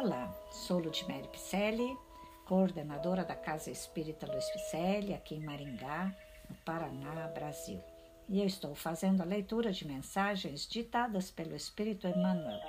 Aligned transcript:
Olá, 0.00 0.32
sou 0.52 0.78
Ludmere 0.78 1.26
Picelli, 1.26 1.98
coordenadora 2.46 3.24
da 3.24 3.34
Casa 3.34 3.68
Espírita 3.68 4.30
Luiz 4.30 4.48
Picelli, 4.50 5.12
aqui 5.12 5.34
em 5.34 5.44
Maringá, 5.44 6.14
no 6.48 6.54
Paraná, 6.64 7.26
Brasil. 7.34 7.82
E 8.28 8.38
eu 8.38 8.46
estou 8.46 8.76
fazendo 8.76 9.22
a 9.22 9.24
leitura 9.24 9.72
de 9.72 9.84
mensagens 9.84 10.68
ditadas 10.68 11.32
pelo 11.32 11.56
Espírito 11.56 12.06
Emmanuel, 12.06 12.60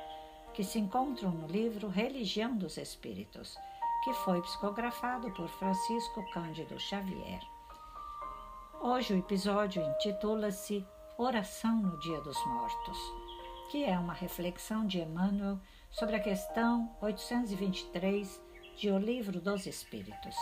que 0.55 0.63
se 0.63 0.79
encontram 0.79 1.29
no 1.29 1.45
livro 1.45 1.87
Religião 1.87 2.57
dos 2.57 2.77
Espíritos, 2.77 3.55
que 4.03 4.11
foi 4.11 4.41
psicografado 4.41 5.29
por 5.33 5.47
Francisco 5.49 6.27
Cândido 6.31 6.79
Xavier. 6.79 7.41
Hoje 8.81 9.13
o 9.13 9.19
episódio 9.19 9.83
intitula-se 9.83 10.83
Oração 11.15 11.75
no 11.75 11.99
Dia 11.99 12.19
dos 12.21 12.43
Mortos, 12.47 12.97
que 13.69 13.85
é 13.85 13.97
uma 13.99 14.13
reflexão 14.13 14.85
de 14.85 14.99
Emmanuel 14.99 15.59
sobre 15.91 16.15
a 16.15 16.19
questão 16.19 16.89
823 17.01 18.41
de 18.75 18.89
O 18.89 18.97
Livro 18.97 19.39
dos 19.39 19.67
Espíritos. 19.67 20.35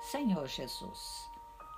Senhor 0.00 0.46
Jesus, 0.46 1.28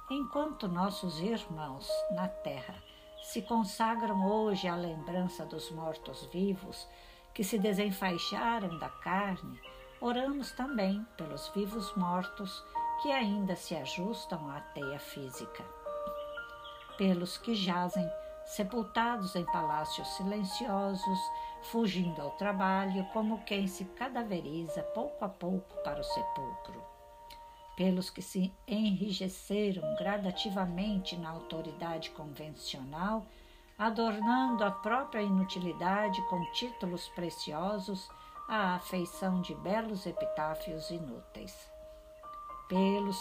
enquanto 0.08 0.68
nossos 0.68 1.18
irmãos 1.18 1.90
na 2.12 2.28
terra 2.28 2.80
se 3.22 3.42
consagram 3.42 4.24
hoje 4.30 4.68
à 4.68 4.76
lembrança 4.76 5.44
dos 5.44 5.72
mortos-vivos 5.72 6.86
que 7.34 7.42
se 7.42 7.58
desenfaixaram 7.58 8.78
da 8.78 8.88
carne, 8.88 9.60
oramos 10.00 10.52
também 10.52 11.04
pelos 11.16 11.48
vivos 11.48 11.92
mortos 11.96 12.64
que 13.02 13.10
ainda 13.10 13.56
se 13.56 13.74
ajustam 13.74 14.48
à 14.50 14.60
teia 14.60 15.00
física 15.00 15.64
pelos 16.96 17.36
que 17.36 17.54
jazem 17.54 18.08
sepultados 18.46 19.34
em 19.34 19.44
palácios 19.44 20.06
silenciosos, 20.16 21.18
fugindo 21.62 22.22
ao 22.22 22.30
trabalho 22.32 23.04
como 23.12 23.42
quem 23.44 23.66
se 23.66 23.84
cadaveriza 23.84 24.82
pouco 24.82 25.24
a 25.24 25.28
pouco 25.28 25.82
para 25.82 26.00
o 26.00 26.04
sepulcro. 26.04 26.82
Pelos 27.76 28.08
que 28.08 28.22
se 28.22 28.54
enrijeceram 28.66 29.82
gradativamente 29.96 31.16
na 31.16 31.30
autoridade 31.30 32.10
convencional, 32.10 33.26
adornando 33.76 34.64
a 34.64 34.70
própria 34.70 35.20
inutilidade 35.20 36.22
com 36.28 36.42
títulos 36.52 37.08
preciosos 37.08 38.08
à 38.48 38.76
afeição 38.76 39.42
de 39.42 39.54
belos 39.56 40.06
epitáfios 40.06 40.88
inúteis. 40.90 41.54
Pelos 42.68 43.18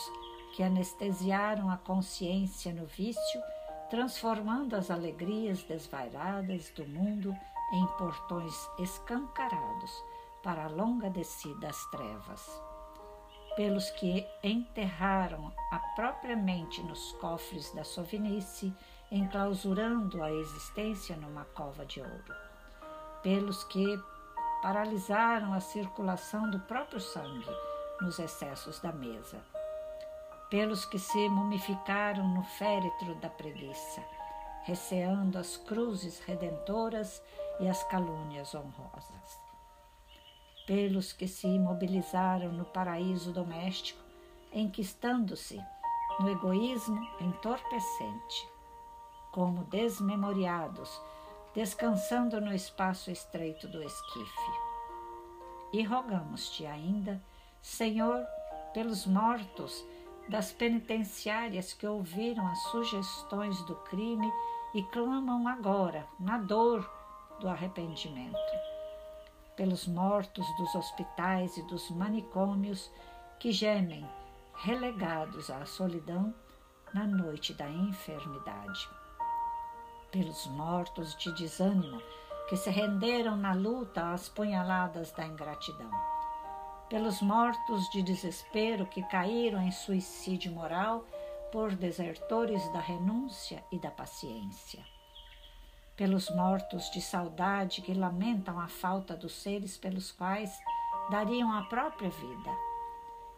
que 0.55 0.63
anestesiaram 0.63 1.69
a 1.69 1.77
consciência 1.77 2.73
no 2.73 2.85
vício 2.85 3.41
transformando 3.89 4.75
as 4.75 4.89
alegrias 4.89 5.63
desvairadas 5.63 6.69
do 6.71 6.85
mundo 6.87 7.35
em 7.73 7.85
portões 7.97 8.53
escancarados 8.79 9.91
para 10.43 10.65
a 10.65 10.69
longa 10.69 11.09
descida 11.09 11.69
às 11.69 11.85
trevas. 11.91 12.61
Pelos 13.55 13.89
que 13.91 14.27
enterraram 14.43 15.51
a 15.71 15.79
própria 15.95 16.35
mente 16.35 16.81
nos 16.83 17.13
cofres 17.13 17.71
da 17.73 17.83
sovinice, 17.83 18.73
enclausurando 19.11 20.21
a 20.21 20.31
existência 20.31 21.15
numa 21.15 21.45
cova 21.45 21.85
de 21.85 22.01
ouro. 22.01 22.35
Pelos 23.23 23.63
que 23.65 23.85
paralisaram 24.61 25.53
a 25.53 25.59
circulação 25.59 26.49
do 26.49 26.59
próprio 26.61 26.99
sangue 26.99 27.55
nos 28.01 28.19
excessos 28.19 28.79
da 28.79 28.91
mesa 28.91 29.41
pelos 30.55 30.85
que 30.85 30.97
se 30.97 31.27
mumificaram 31.27 32.25
no 32.29 32.41
féretro 32.41 33.13
da 33.15 33.27
preguiça, 33.27 34.01
receando 34.63 35.37
as 35.37 35.57
cruzes 35.57 36.21
redentoras 36.21 37.21
e 37.59 37.67
as 37.67 37.83
calúnias 37.83 38.55
honrosas. 38.55 39.37
Pelos 40.65 41.11
que 41.11 41.27
se 41.27 41.45
imobilizaram 41.45 42.53
no 42.53 42.63
paraíso 42.63 43.33
doméstico, 43.33 44.01
enquistando-se 44.53 45.61
no 46.21 46.29
egoísmo 46.29 47.05
entorpecente, 47.19 48.47
como 49.33 49.65
desmemoriados, 49.65 51.01
descansando 51.53 52.39
no 52.39 52.53
espaço 52.53 53.11
estreito 53.11 53.67
do 53.67 53.83
esquife. 53.83 54.51
E 55.73 55.83
rogamos-te 55.83 56.65
ainda, 56.65 57.21
Senhor, 57.61 58.25
pelos 58.73 59.05
mortos 59.05 59.85
das 60.27 60.51
penitenciárias 60.51 61.73
que 61.73 61.85
ouviram 61.85 62.47
as 62.47 62.59
sugestões 62.63 63.61
do 63.63 63.75
crime 63.75 64.31
e 64.73 64.83
clamam 64.83 65.47
agora, 65.47 66.05
na 66.19 66.37
dor 66.37 66.89
do 67.39 67.47
arrependimento. 67.47 68.35
Pelos 69.55 69.87
mortos 69.87 70.45
dos 70.57 70.73
hospitais 70.75 71.55
e 71.57 71.61
dos 71.63 71.89
manicômios 71.91 72.91
que 73.39 73.51
gemem, 73.51 74.07
relegados 74.55 75.49
à 75.49 75.65
solidão 75.65 76.33
na 76.93 77.05
noite 77.05 77.53
da 77.53 77.69
enfermidade. 77.69 78.89
Pelos 80.11 80.47
mortos 80.47 81.15
de 81.17 81.31
desânimo 81.33 82.01
que 82.49 82.55
se 82.55 82.69
renderam 82.69 83.35
na 83.35 83.53
luta 83.53 84.11
às 84.11 84.29
punhaladas 84.29 85.11
da 85.11 85.25
ingratidão 85.25 86.14
pelos 86.89 87.21
mortos 87.21 87.89
de 87.89 88.03
desespero 88.03 88.85
que 88.85 89.01
caíram 89.03 89.61
em 89.61 89.71
suicídio 89.71 90.51
moral 90.51 91.03
por 91.51 91.75
desertores 91.75 92.67
da 92.71 92.79
renúncia 92.79 93.63
e 93.71 93.79
da 93.79 93.89
paciência, 93.89 94.85
pelos 95.95 96.29
mortos 96.29 96.91
de 96.91 97.01
saudade 97.01 97.81
que 97.81 97.93
lamentam 97.93 98.59
a 98.59 98.67
falta 98.67 99.15
dos 99.15 99.33
seres 99.33 99.77
pelos 99.77 100.11
quais 100.11 100.51
dariam 101.09 101.51
a 101.51 101.63
própria 101.63 102.09
vida, 102.09 102.51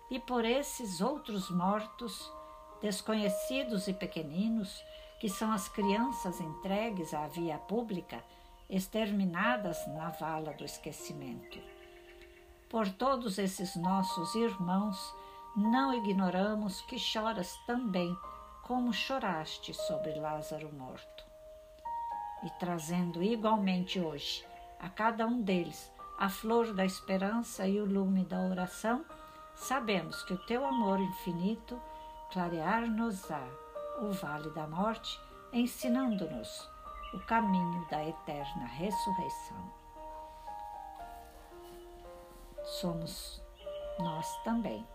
e 0.10 0.20
por 0.20 0.44
esses 0.44 1.00
outros 1.00 1.50
mortos, 1.50 2.32
desconhecidos 2.82 3.88
e 3.88 3.94
pequeninos, 3.94 4.84
que 5.20 5.30
são 5.30 5.52
as 5.52 5.68
crianças 5.70 6.40
entregues 6.40 7.14
à 7.14 7.28
via 7.28 7.58
pública, 7.58 8.24
exterminadas 8.70 9.88
na 9.88 10.10
vala 10.10 10.54
do 10.54 10.64
esquecimento 10.64 11.77
por 12.70 12.90
todos 12.90 13.38
esses 13.38 13.76
nossos 13.76 14.36
irmãos, 14.36 15.16
não 15.56 15.94
ignoramos 15.94 16.82
que 16.82 17.00
choras 17.00 17.56
também, 17.66 18.16
como 18.64 18.94
choraste 18.94 19.74
sobre 19.74 20.20
Lázaro 20.20 20.72
morto. 20.74 21.26
E 22.44 22.50
trazendo 22.60 23.24
igualmente 23.24 24.00
hoje 24.00 24.46
a 24.80 24.90
cada 24.90 25.26
um 25.26 25.42
deles 25.42 25.92
a 26.20 26.30
flor 26.30 26.74
da 26.74 26.84
esperança 26.84 27.68
e 27.68 27.80
o 27.80 27.86
lume 27.86 28.26
da 28.26 28.40
oração, 28.40 29.06
sabemos 29.56 30.24
que 30.24 30.34
o 30.34 30.46
teu 30.46 30.66
amor 30.66 31.00
infinito 31.00 31.80
clarear-nos-á 32.32 33.48
o 34.02 34.12
vale 34.12 34.50
da 34.52 34.68
morte, 34.68 35.20
ensinando-nos 35.54 36.70
o 37.14 37.20
caminho 37.26 37.88
da 37.90 38.04
eterna 38.06 38.66
ressurreição 38.66 39.77
somos 42.68 43.42
nós 43.98 44.38
também, 44.44 44.86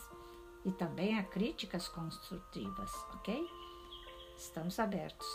e 0.64 0.70
também 0.70 1.18
a 1.18 1.24
críticas 1.24 1.88
construtivas, 1.88 2.94
ok? 3.14 3.44
Estamos 4.36 4.78
abertos. 4.78 5.26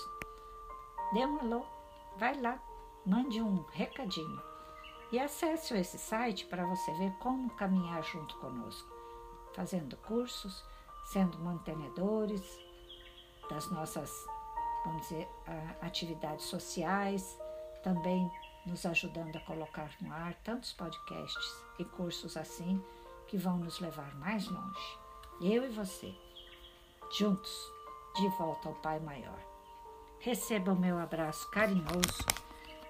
Dê 1.13 1.25
um 1.25 1.37
alô 1.41 1.65
vai 2.17 2.39
lá, 2.39 2.57
mande 3.05 3.41
um 3.41 3.61
recadinho 3.71 4.41
e 5.11 5.19
acesse 5.19 5.75
esse 5.75 5.99
site 5.99 6.45
para 6.45 6.65
você 6.65 6.93
ver 6.93 7.11
como 7.19 7.49
caminhar 7.57 8.01
junto 8.03 8.37
conosco, 8.37 8.89
fazendo 9.53 9.97
cursos, 9.97 10.63
sendo 11.11 11.37
mantenedores 11.39 12.41
das 13.49 13.69
nossas, 13.69 14.09
vamos 14.85 15.01
dizer, 15.01 15.27
atividades 15.81 16.45
sociais, 16.45 17.37
também 17.83 18.31
nos 18.65 18.85
ajudando 18.85 19.35
a 19.35 19.41
colocar 19.41 19.91
no 20.01 20.11
ar 20.11 20.33
tantos 20.43 20.73
podcasts 20.73 21.63
e 21.79 21.85
cursos 21.85 22.37
assim 22.37 22.81
que 23.27 23.37
vão 23.37 23.57
nos 23.57 23.79
levar 23.79 24.15
mais 24.15 24.47
longe. 24.47 24.99
Eu 25.41 25.65
e 25.65 25.69
você, 25.69 26.13
juntos, 27.17 27.51
de 28.15 28.27
volta 28.37 28.69
ao 28.69 28.75
Pai 28.75 28.99
Maior. 28.99 29.39
Receba 30.19 30.71
o 30.71 30.79
meu 30.79 30.97
abraço 30.97 31.49
carinhoso 31.51 32.25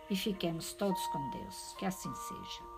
e 0.10 0.16
fiquemos 0.16 0.74
todos 0.74 1.06
com 1.08 1.30
Deus. 1.32 1.74
Que 1.80 1.86
assim 1.86 2.14
seja. 2.14 2.73